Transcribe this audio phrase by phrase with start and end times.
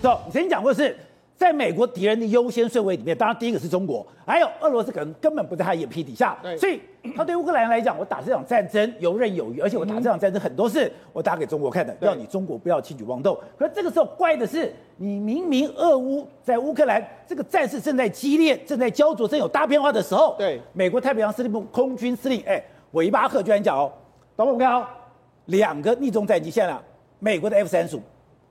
[0.00, 0.96] 走，我曾经讲过是，
[1.36, 6.80] 在美国敌人的优先顺位里面，当然第一个是中国，还有俄罗斯可能根本不在他眼皮底下，对所以
[7.16, 13.36] 他对乌克兰人来讲，我打这场战争游刃有余，而且我打这场战争很多是我打给中国看的，要你中国不要轻举妄动。
[13.58, 22.62] 可是这个时候怪的是，你明明俄乌在乌克兰这个战事正在激烈、正在焦灼、正有大变化的时候，对美国太平洋司令部空军司令哎
[22.92, 23.92] 韦巴赫居然讲哦，
[24.36, 24.86] 等我们看哦，
[25.46, 26.76] 两个逆中战机现在
[27.18, 28.00] 美国的 F 三十五。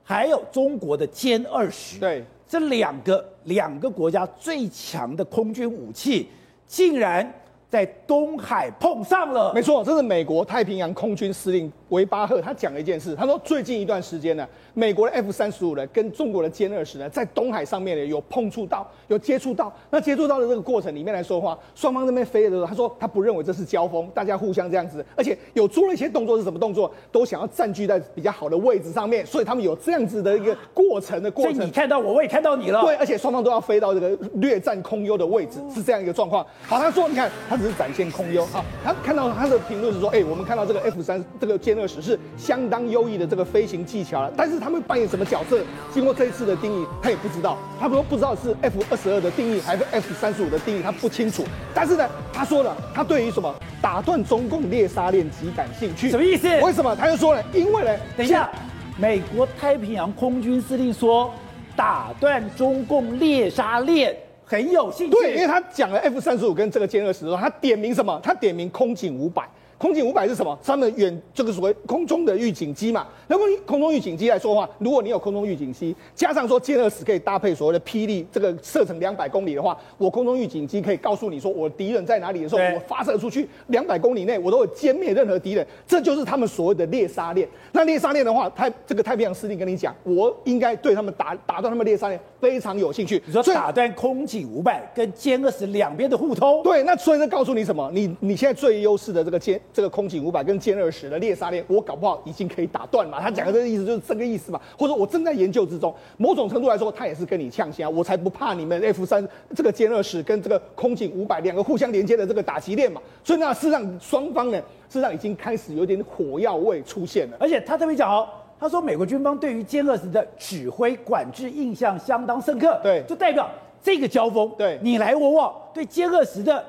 [0.10, 6.30] 还有中国的歼二十，对，这两个两个国家最强的空军武器，
[6.66, 7.30] 竟然
[7.70, 9.54] 在东海碰上了。
[9.54, 19.74] 没错，这是美国太平洋空军司令维巴赫他讲了一件事，他说最近一段时间呢，美国的 F 三十五呢跟中国的歼二十呢在东海上面呢有碰触到，有接触到。
[19.90, 31.56] 那接触到的这个过程里面来说的话，双方那边飞的时候，他说他不认为这是交锋，大家互相这样子，而且有做了一些动作是什么动作，都想要占据在比较好的位置上面，所以他们有这样子的一个过程的过程。
[31.56, 32.82] 所以你看到我，我也看到你了。
[32.82, 36.46] 对，而且双方都要飞到这个略占空优的位置，是这样一个状况。
[36.64, 45.60] 好，他说你看他只是展现空优，啊，他看到他的评论是说，哎，我们看到这个 F 三这个歼二十是相当优异的这个飞行技巧了，但是他们扮演什么角色？
[45.94, 51.44] 经过这一次的定义，他也不知道，他说不知道是 F 二十二的定义还是 F 三十五的定义，他不清楚。
[51.74, 56.10] 但是呢，他说了，他对于什么打断中共猎杀链极感兴趣。
[56.10, 56.48] 什么意思？
[56.62, 56.96] 为什么？
[56.96, 58.50] 他就说了，因为呢，等一下，
[58.98, 61.32] 美国太平洋空军司令说
[61.76, 64.16] 打断中共猎杀链
[64.48, 65.12] 很有兴趣。
[65.12, 68.20] 对，因为他讲了 F 三十五跟这个歼二十的时候，他点名什么？
[68.24, 69.48] 他点名空警五百。
[69.78, 70.58] 空警五百是什么？
[70.64, 73.06] 他们远这个所谓空中的预警机嘛。
[73.28, 85.66] 那么空中预警机来说的话，如果你有空中预警机，加上说歼二十可以搭配所谓的霹雳，这个射程两百公里的话，我空中预警机可以告诉你说我敌人在哪里的时候，我发射出去两百公里内，我都会歼灭任何敌人。
[85.86, 87.48] 这就是他们所谓的猎杀链。
[87.72, 93.22] 那猎杀链的话，太这个太平洋司令跟你讲，我应该对他们打打断他们猎杀链非常有兴趣。
[93.26, 96.64] 你说打断空警五百跟歼二十两边的互通？
[96.64, 97.92] 对，那所以这告诉你什么？
[97.94, 99.60] 你你现在最优势的这个歼。
[99.74, 103.20] 这个空警五百跟歼二十的猎杀链，我搞不好已经可以打断嘛？
[103.20, 104.60] 他讲的这个意思就是这个意思嘛？
[104.78, 113.02] 或者我正在研究之中，某种程度来说，他也是跟你呛声， 我才不怕你们 F 三这个歼二十跟这个空警五百两个互相连接的这个打击链嘛？
[113.24, 114.58] 所以那，事实上双方呢，
[114.90, 117.38] 事实上已经开始有点火药味出现了。
[117.40, 118.28] 而且他特别讲哦，
[118.60, 123.50] 他说美国军方对于歼二十的指挥管制印象相当深刻，对，就代表
[123.84, 126.64] 这个交锋，对你来我往，对歼二十的。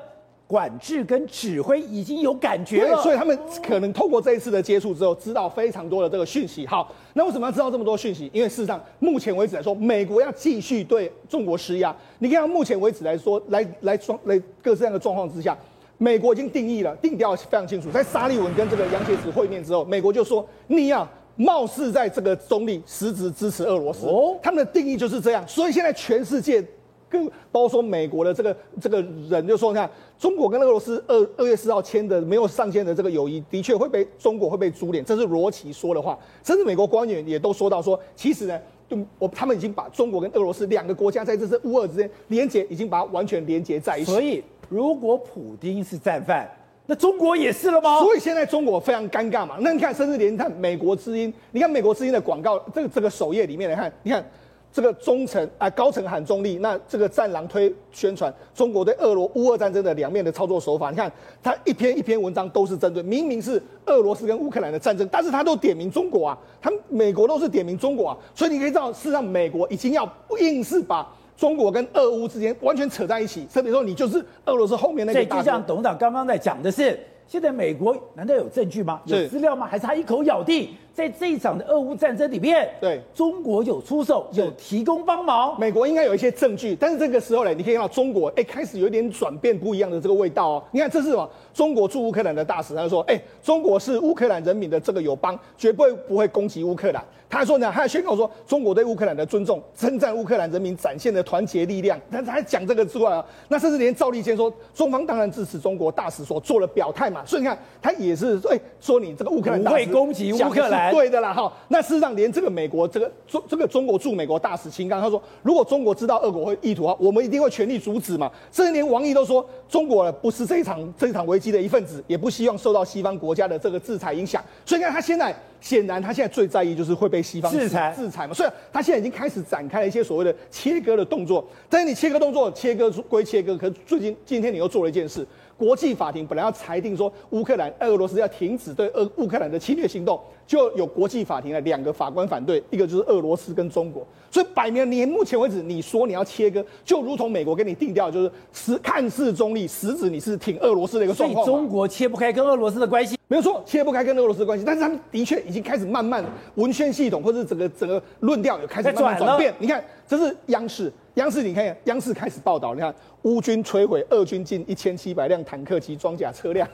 [0.49, 6.65] 管制跟指挥已经有感觉了，所以他们可能透过这一次的接触之后，知道非常多的这个讯息。
[6.65, 8.31] 好，那为什么要知道这么多讯息？
[8.33, 11.95] 因为事实上，目前为止来说，美国要继续对中国施压。
[12.17, 15.55] 你看到目前为止来说，来来双来各式各样的状况之下，
[15.99, 17.91] 美国已经定义了，定调非常清楚。
[17.91, 24.07] 在沙利文跟这个杨洁篪会面之后，美国就说你要貌似在这个中立，实质支持俄罗斯。
[24.07, 25.47] 哦，他们的定义就是这样。
[25.47, 26.65] 所以现在全世界。
[27.09, 36.17] 跟包括说美国的这个这个人就说，你看中国跟俄罗斯二二月四号签的没有上线的这个友谊，的确会被中国会被株连，这是罗奇说的话。
[36.43, 44.11] 甚至美国官员也都说到说，其实呢，就我他们已经把中国跟俄罗斯两个国家在这次乌俄之间连接，已经把它完全连接在一起。
[44.11, 46.47] 所以，如果普京是战犯，
[46.85, 47.99] 那中国也是了吗？
[47.99, 49.57] 所以现在中国非常尴尬嘛。
[49.61, 54.23] 那你看，甚至连看美国之音，你看美国之音的广告，这个这个首页里面来看，你看。
[54.71, 60.91] 这个中层啊，高层喊中立，那这个战狼推宣传中国对俄罗乌俄战争的两面的操作手法。
[60.91, 70.07] 你看，他一篇一篇文章都是针对，明明是俄罗斯跟乌克兰的战争，但是他都点名中国啊，他美国都是点名中国啊，所以你可以知道，事实上美国已经要
[70.39, 75.37] 硬是把中国跟俄乌之间完全扯在一起，甚至说你就是俄罗斯后面那个大。
[75.37, 79.01] 所以就像董事长刚刚在讲的是，现在美国难道有证据吗？
[79.05, 79.65] 有资料吗？
[79.65, 80.69] 还是他一口咬定？
[80.93, 85.57] 在这一场的俄乌战争里面，对中国有出手，有提供帮忙。
[85.59, 90.63] 美国应该有一些证据，但是这个时候呢，你可以看到中国哎开始有点转变不一样的这个味道哦。
[90.71, 91.29] 你看这是什么？
[91.53, 97.03] 中国驻乌克兰的大使他就说，哎，中国是乌克兰人民的这个友邦，绝不会不会攻击乌克兰。
[97.29, 101.99] 他还说呢，他还宣告说中国对乌克兰的尊重，称赞乌克兰人民展现的团结力量。
[102.11, 107.23] 但是他还讲这个之外啊，那甚至连赵立坚说，中方当然支持中国大使所做了表态嘛。
[107.25, 110.88] 所以你看，他也是哎说你这个乌克兰不会攻击乌克兰。
[110.91, 118.31] 对的啦，哈，那事实上连这个美国这个中这个中国驻美国大使秦刚他说，如果中国知道俄国会意图啊，我们一定会全力阻止嘛。
[118.51, 124.43] 甚至连王毅都说，中国不是这一场这一场危机的一份子，也不希望受到西方国家的这个制裁影响。
[124.65, 131.45] 所以你看他现在显然他现在最在意就是会被西方制裁制裁嘛，所以他现在已经开始展开了一些所谓的切割的动作。
[131.69, 135.25] 但是你切割动作切割归切割，可是最近今天你又做了一件事。
[135.57, 140.17] 国际法庭本来要裁定说乌克兰、俄罗斯要停止对俄乌克兰的侵略行动，
[140.47, 144.07] 就有国际法庭的两个法官反对，一个就是俄罗斯跟中国。
[144.31, 151.43] 所以摆明你目前为止你说你要切割，就如同美国跟你定调，就是实看似中立，实质你是挺俄罗斯的一个状况。
[151.45, 154.65] 所以中国切不开跟俄罗斯的关系，没有错，切不开跟俄罗斯的关系。
[154.65, 159.53] 但是他们的确已经开始慢慢文宣系统或者整个整个论调有开始慢慢转变。
[159.59, 160.91] 你看，这是央视。
[161.15, 166.67] 央视，你看，央视开始报道，你看乌军摧毁俄军近一千七百辆坦克及装甲车辆。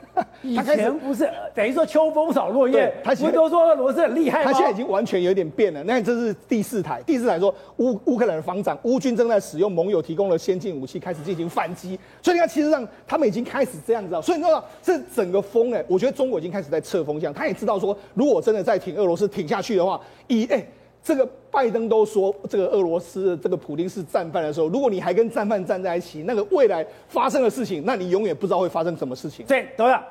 [0.44, 4.52] 以 前不是等于说秋风扫落叶，他不都说俄罗斯很厉害吗？
[4.52, 5.84] 他现在已经完全有点变了。
[5.84, 12.00] 那这是第四台，第四台说乌乌克兰的防长，乌军正在使用盟友提供的先进武器，开始进行反击。
[12.22, 14.22] 所以你看，其实上他们已经开始这样子了。
[14.22, 17.34] 所以你知道，这整个风哎，我觉得中国已经开始在测风向。
[17.34, 20.64] 他也知道说，如果真的再挺俄罗斯挺下去的话，以哎。
[21.06, 29.46] 这个拜登都说这个俄罗斯这个普丁是战犯的时候，如果你还跟战犯站在一起，那个未来发生的事情，那你永远不知道会发生什么事情。
[29.46, 30.02] 对，等等，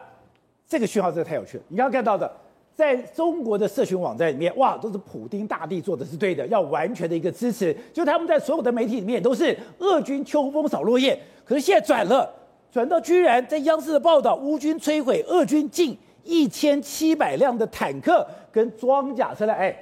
[0.69, 1.65] 这个讯号真的太有趣了。
[1.67, 2.31] 你刚刚看到的，
[2.77, 7.77] 在中国的社群网站里面，哇，都是普丁大帝做的是对的，要完全的一个支持。
[7.93, 12.33] 就他们在所有的媒体里面都是俄军秋风扫落叶，可是现在转了，
[12.71, 19.77] 转到居然在央视的报道，乌军摧毁俄军近一千七百辆的坦克跟装甲车辆，哎。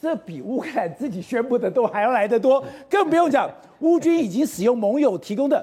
[0.00, 3.50] 这比乌克兰自己宣布的都还要来得多，更不用讲，
[3.80, 5.62] 乌军已经使用盟友提供的，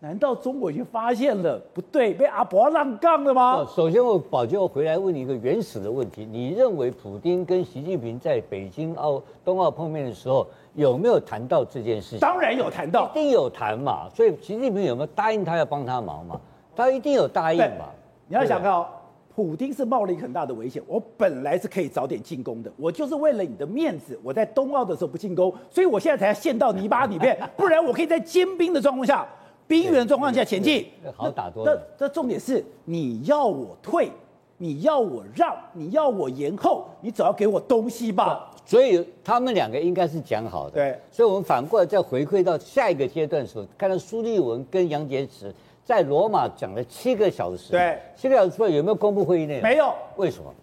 [0.00, 3.66] 难道中国已经发现了不对，被阿伯浪杠了吗？
[3.74, 12.18] 首先，我宝杰回来问你一个原始的问题：你认为普京跟习近平在北京奥冬奥碰面的时候有没有谈到这件事情？
[12.18, 14.10] 当然有谈到，一定有谈嘛。
[14.14, 16.38] 所以习近平有没有答应他要帮他忙嘛？
[16.76, 17.86] 他一定有答应嘛？
[18.28, 18.86] 你要想看哦。
[19.34, 20.82] 普京是冒了一个很大的危险。
[20.86, 29.26] 我本来是可以早点进攻的，我就是为了你的面子，我在冬奥的时候不进攻，所以我现在才要陷到泥巴里面，不然我可以在坚冰的状况下、
[29.66, 30.86] 冰原状况下前进。
[31.14, 31.80] 好打多了。
[31.96, 34.10] 这这重点是你要我退，
[34.58, 38.50] 你要我让，你要我延后，你总要给我东西吧。
[38.66, 40.72] 所以他们两个应该是讲好的。
[40.72, 40.98] 对。
[41.10, 45.52] 所以我们反过来再回馈到下一个阶段的时候，看到苏立文跟杨洁篪。
[45.90, 49.62] 在罗马讲了七个小时，对，七个小时出来有没有公布会议内容？
[49.64, 50.54] 没有，为什么？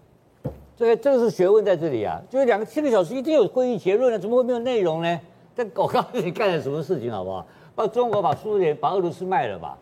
[0.77, 5.19] 这个这个是学问在这里啊，就是两个七个小时一定有会议结论的，怎么会没有内容呢？
[5.53, 7.45] 这我告诉你干了什么事情好不好？
[7.75, 9.77] 把中国把苏联把俄罗斯卖了吧，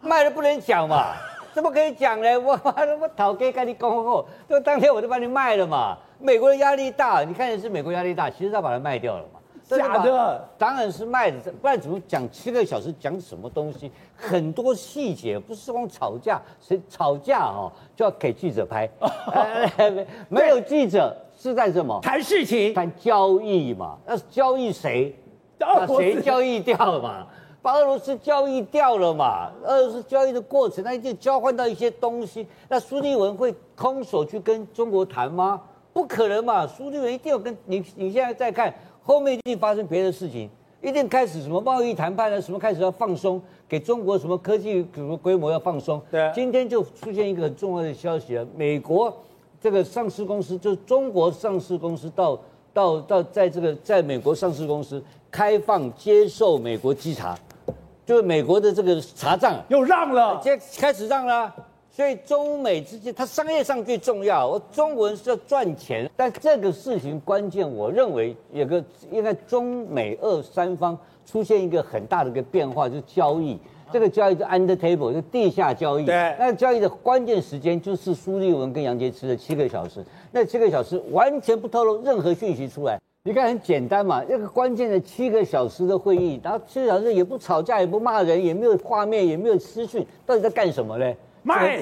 [0.00, 1.12] 卖了不能讲嘛，
[1.52, 2.40] 怎么可以讲呢？
[2.40, 5.98] 我我我讨给跟你讲后，就当天我就把你卖了嘛。
[6.18, 9.37] 美国的压力大，你看的是美国压力大，其实他把它卖掉了嘛。
[9.68, 13.90] 假的，当然是卖的，不然怎么讲七个小时讲什么东西？
[14.16, 18.88] 很多细节不是光吵架，谁吵架哦就要给记者拍，
[20.28, 22.00] 没有记者是在什么？
[22.02, 23.98] 谈事情，谈交易嘛？
[24.06, 25.14] 那交易谁？
[25.58, 27.26] 把谁交易掉了嘛？
[27.60, 29.50] 把俄罗斯交易掉了嘛？
[29.64, 32.46] 俄罗斯交易的过程，那一定交换到一些东西。
[32.68, 35.60] 那苏立文会空手去跟中国谈吗？
[35.92, 36.64] 不可能嘛！
[36.64, 38.72] 苏立文一定要跟你，你现在再看。
[39.08, 40.50] 后面一定发生别的事情，
[40.82, 42.38] 一定开始什么贸易谈判呢？
[42.42, 45.98] 什么开始要放松，给中国什么科技什么规模要放松？
[46.10, 49.10] 对啊，今天就出现一个很重要的消息啊，美国
[49.58, 52.38] 这个上市公司，就是中国上市公司到
[52.74, 57.34] 到到在这个在美国上市公司开放接受美国稽查，
[58.04, 61.50] 就是美国的这个查账又让了，接开始让了。
[61.98, 64.46] 所以中美之间，它商业上最重要。
[64.46, 68.80] 我中国人是要赚钱，但这个事情关键，我认为有个
[69.10, 70.96] 应该中美二三方
[71.26, 73.58] 出现一个很大的一个变化，就是交易。
[73.92, 76.04] 这个交易是 under table，就地下交易。
[76.04, 76.14] 对。
[76.38, 82.96] 那交易的关键时间就是苏立文跟杨洁篪的七个小时，那七个小时完全不透露任何讯息出来。
[83.24, 91.12] 你看很简单嘛，那个关键的七个小时的会议，然后七个小时也不吵架，也不骂人，也没有画面，也没有私讯，到底在干什么呢？
[91.48, 91.80] 卖，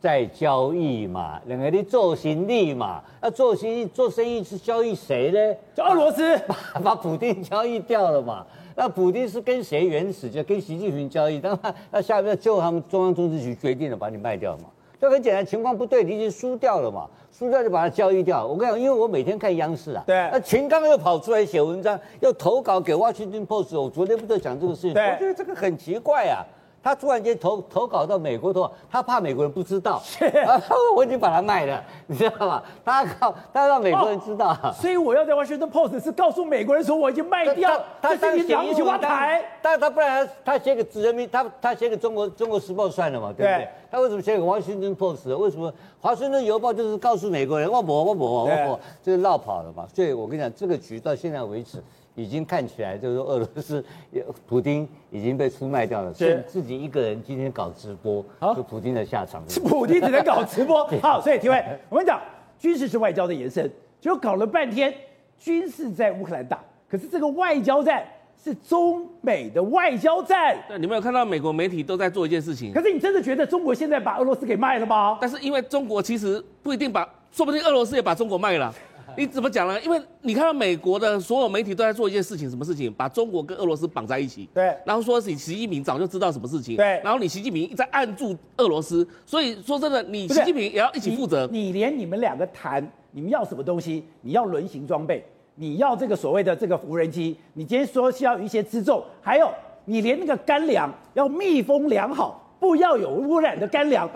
[0.00, 5.56] 在交易嘛，两个人做生意嘛，那做生意做生意是交易谁呢？
[5.74, 8.46] 就俄罗斯把 把普丁交易掉了嘛？
[8.74, 10.30] 那普丁是跟谁原始？
[10.30, 14.64] 就跟习近平交易，当然那下面最后他们中央政治局决定了把你卖掉嘛？
[14.98, 17.06] 就很简单，情况不对，你已经输掉了嘛？
[17.30, 18.46] 输掉就把它交易掉。
[18.46, 24.94] 我跟你讲，因为我每天看央视啊，对，那秦刚又跑出来写文章，又投稿给 Washington Post，我昨天不就讲这个事情？
[24.94, 26.44] 对，我觉得这个很奇怪啊。
[26.84, 30.30] 他突然间投投稿到美国投稿，他怕美国人不知道，是
[30.94, 32.62] 我已经把它卖了，你知道吗？
[32.84, 43.66] 他靠，他让美国人知道，所以我要在 Washington Post 是告诉美国人说我已经卖掉，他这是你了不起挖台，但他不然他他写给人民，他他写给中国中国时报算了嘛，对不对？
[43.90, 45.34] 他为什么写给 Washington Post？
[45.34, 45.72] 为什么
[46.02, 49.86] 华盛顿邮报就是告诉美国人，我不我不我不，就是落跑了嘛？
[49.94, 51.82] 所以我跟你讲，这个局到现在为止。
[52.14, 60.86] 已经看起来就是说，俄罗斯也普京已经被出卖掉了，是自己一个人今天搞直播，就普京的下场是普京只能搞直播。
[61.02, 62.20] 好，所以提问，我跟你讲，
[62.58, 63.68] 军事是外交的延伸，
[64.00, 64.94] 就搞了半天，
[65.36, 68.06] 军事在乌克兰打，可是这个外交战
[68.42, 70.56] 是中美的外交战。
[70.68, 72.72] 对，你没有看到美国媒体都在做一件事情？
[72.72, 75.18] 可是你真的觉得中国现在把俄罗斯给卖了吗？
[75.20, 78.72] 但是因为中国其实不一定把，说不定俄罗斯也把中国卖了。
[79.16, 79.80] 你怎么讲呢？
[79.82, 82.92] 因为你看到美国的所有媒体都在做一件事情，什么事情？
[82.92, 84.48] 把中国跟俄罗斯绑在一起。
[84.52, 84.76] 对。
[84.84, 86.76] 然后说你习近平早就知道什么事情。
[86.76, 87.00] 对。
[87.04, 91.48] 然后你习近平在按住俄罗斯，所以说真的，你习近平也要一起负责。
[91.50, 94.04] 你，你连你们两个谈，你们要什么东西？
[94.22, 99.50] 你要轮型装备，你要这个所谓的这个无人机，你今天说需要一些辎重，还有
[99.84, 104.08] 你连那个干粮要密封良好，不要有污染的干粮。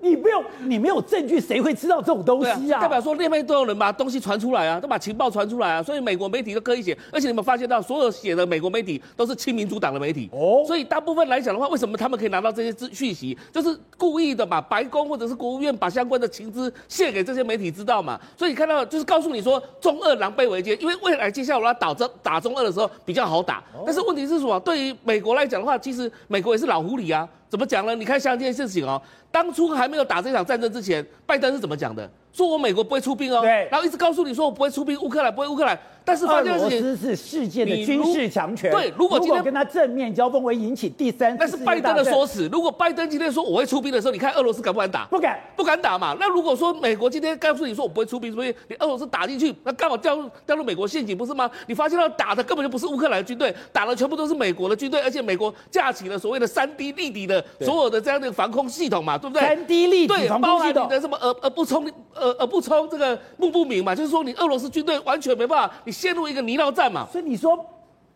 [0.00, 2.78] 你不用，你没有证据，谁会知道这种东西啊？
[2.78, 6.96] 啊代表说那边都有人把东西传出来啊，都把情报传出来啊，所以美国媒体都可以写。
[7.12, 10.64] 而且你们发现到，所有写的美国媒体都是亲民主党的媒体哦。
[10.66, 13.36] 所以大部分来讲的话，为什么他们可以拿到这些资讯息？
[13.52, 18.18] 就是故意的把白宫或者是国务院把相关的情资献给这些媒体知道嘛。
[18.36, 23.62] 所以看到就是告诉你说，中二狼狈为奸，因为未来接下来我要打这打中二的时候比较好打。
[23.84, 24.58] 但是问题是什么？
[24.60, 27.28] 对于美国来讲的话，其实美国也是老狐狸啊。
[27.48, 27.94] 怎么讲呢？
[27.94, 29.00] 你看像这件事情哦，
[29.30, 32.10] 当初还没有打这场战争之前，拜登是怎么讲的？
[32.32, 35.78] 说我美国不会出兵哦，对，然后一直告诉你说我不会出兵，乌克兰不会乌克兰。
[36.04, 38.70] 但是发现俄罗斯是世界的军事强权。
[38.70, 42.48] 对，如果今天跟他正面交锋会引起第三次，那是拜登的说辞。
[42.50, 45.04] 如果拜登今天说我会出兵的时候，你看俄罗斯敢不敢打？
[45.04, 46.16] 不敢，不敢打嘛。
[46.18, 51.50] 那如果说美国今天告诉你说我不会出兵，所以你俄罗斯打进去，那刚好掉入掉入美国陷阱，不是吗？
[51.66, 59.42] 你发现到打的根本就不是乌克兰军队，打的全部都是美国的军队，而且美国架起了所谓的三 D 立体的所有的这样的防空系统嘛，对不对？
[59.42, 60.84] 三 D 立体防空系统。
[60.84, 61.86] 包含你的什么呃呃不冲
[62.18, 67.06] 呃呃不冲这个目不明嘛，就是说你俄罗斯军队完全没办法，你陷入一个泥淖战嘛。
[67.10, 67.58] 所以你说，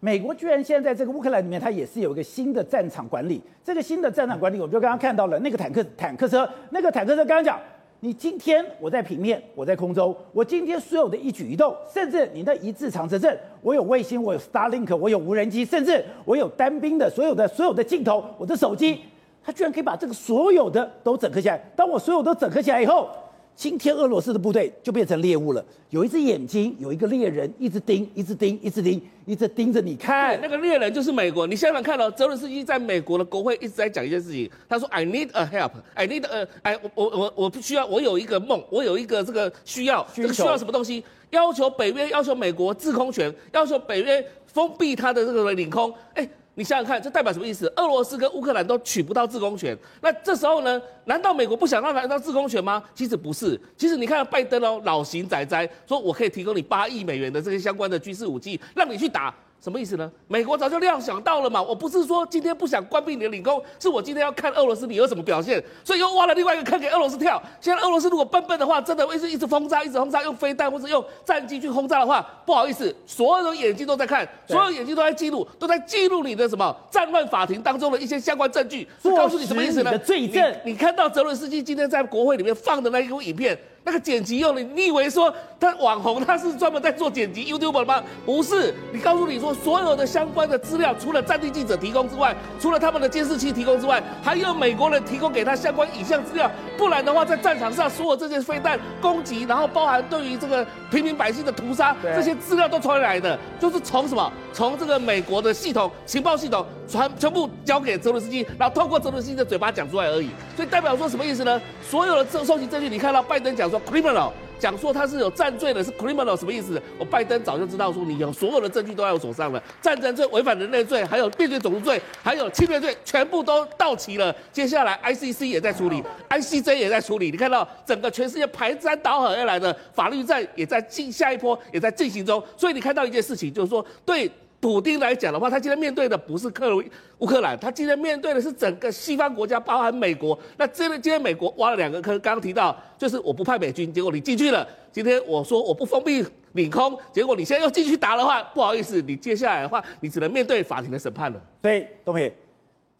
[0.01, 3.41] 美国居然现在这个乌克兰里面，它也是有一个新的战场管理。
[3.65, 7.61] 这个新的战场管理，我们就刚刚看到了那个坦克坦克车，那个坦克车刚刚讲，
[8.01, 19.01] 你今天我在平面，我在空中，我今天所有的一举一动，甚至你的一字长蛇阵，我有卫星，我有 Starlink，我有无人机，甚至我有单兵的所有的所有的镜头，我的手机，
[19.45, 21.57] 它居然可以把这个所有的都整合起来。
[21.77, 23.09] 当我所有都整合起来以后。
[23.55, 30.41] 今天俄罗斯的部队就变成猎物了，有一只眼睛，有一个猎人一直盯，一直盯，一直盯，一直盯着你看。
[30.41, 31.47] 那个猎人就是美国。
[31.47, 41.05] 你想想看到、泽伦斯基在美国的国会一直在讲一件事情，他说：“I need a help, I need a，哎，我我我我不需要，我有一个梦，我有一个这个需要，这个需要什么东西？
[41.31, 45.93] 要求北约，要求美国制空权，要求北约封闭他的这个领空。
[46.15, 47.67] 哎。”你想想看，这代表什么意思？
[47.77, 50.81] 俄罗斯跟乌克兰都取不到制空权，那这时候呢？
[51.07, 52.83] 难道美国不想让他拿到制空权吗？
[52.95, 59.35] 其实不是，其实你看拜登哦，老型仔仔说，我可以提供你八亿美元的这些相关的军事武器，让你去打。
[59.63, 60.11] 什么意思呢？
[60.27, 61.63] 美国早就料想到了嘛。
[61.63, 67.41] 我不是说今天不想关闭你的领空，是我今天要看俄罗斯你有什么表现，所以又挖了另外一个坑给俄罗斯跳。
[67.61, 79.97] 现在俄罗斯如果笨笨的话，真的会是一直轰炸，一直轰炸，用飞弹或者用战机去轰炸的话，不好意思，所有的眼睛都在看，所有眼睛都在记录，都在记录你的什么战乱法庭当中的一些相关证据，是告诉你什么意思呢？
[79.99, 80.53] 罪证。
[80.65, 83.57] 你看到泽伦斯基今天在国会里面放的那一部影片。
[83.85, 88.03] 那个剪辑用的，你以为说他网红他是专门在做剪辑 YouTuber 吗？
[88.25, 96.49] 不是，你告诉你说所有的相关的资料，除了战地记者提供之外，除了他们的监视器提供之外，还有美国人提供给他相关影像资料。
[96.79, 104.33] 不然的话，在战场上所有这些飞弹攻击，然后包含对于这个平民百姓的屠杀，这些资料都传来的，就是从什么？
[104.53, 110.29] 从这个美国的系统情报系统传全部交给泽伦斯基，然后透过泽伦斯基的嘴巴讲出来而已。
[110.55, 111.61] 所以代表说什么意思呢？
[111.83, 113.69] 所有的这收集证据，你看到拜登讲。
[113.71, 116.81] 说 criminal 讲说他是有战罪的，是 criminal 什么意思？
[116.99, 124.35] 我拜登早就知道说你有所有的证据都在我手上了，战争罪、违反人类罪，还有灭绝种族罪，还有侵略罪，全部都到齐了。
[124.53, 127.31] 接下来 ICC 也在处理，ICJ 也在处理。
[127.31, 132.43] 你看到整个全世界排山倒海而来的法律战也在进下一波也在进行中。
[132.57, 134.31] 所以你看到一件事情，就是说对。
[134.63, 136.81] 普丁来讲的话，他今天面对的不是克鲁
[137.19, 140.39] 乌克兰，他今天面对的是整个西方国家，包含美国。
[140.57, 144.65] 那今天今天美国挖了两个坑，刚刚提到就是我不派美军，结果你进去了。
[144.93, 151.43] 今天我说我不封闭领空，结果你现在又进去打的话，不好意思，你接下来的话，你只能面对法庭的审判了。
[151.61, 152.31] 所以东平，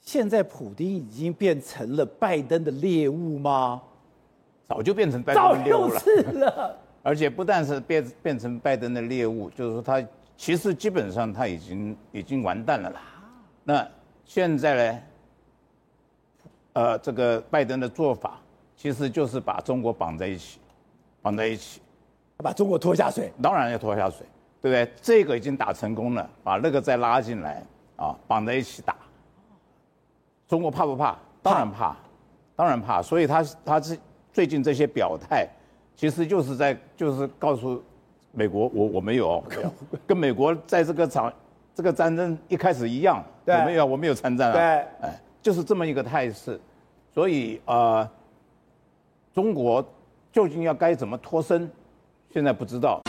[0.01, 3.81] 现在普丁已经变成了拜登的猎物吗？
[4.67, 5.91] 早就变成拜登的猎物了。
[5.91, 6.79] 早就是了。
[7.05, 10.05] 而且不但是变变成拜登的猎物，就是说他
[10.37, 13.01] 其实基本上他已经已经完蛋了啦。
[13.65, 13.89] 那
[14.25, 15.01] 现在呢？
[16.75, 18.41] 呃，这个拜登的做法
[18.77, 20.59] 其实就是把中国绑在一起，
[21.21, 21.83] 绑在一起，
[22.39, 23.31] 把中国拖下水。
[23.43, 24.27] 当然要拖下水，
[24.61, 24.93] 对不对？
[25.03, 27.63] 这个已经打成功了，把那个再拉进来
[27.97, 28.97] 啊，绑在一起打。
[30.49, 31.17] 中国怕不怕？
[31.43, 31.97] 当然怕，
[32.57, 33.03] 当然怕。
[33.03, 33.99] 所以他他是
[34.33, 35.47] 最近这些表态。
[35.95, 37.85] 其实就是在就是告诉
[38.33, 39.43] 美国，我我没有，
[40.07, 41.33] 跟美国在这个场
[41.75, 44.63] 这个战争一开始一样，我没有我没有参战啊，对，
[45.07, 46.59] 哎，就是这么一个态势，
[47.13, 48.09] 所以呃，
[49.35, 49.87] 中国
[50.33, 51.71] 究竟要该怎么脱身，
[52.33, 53.01] 现在不知道。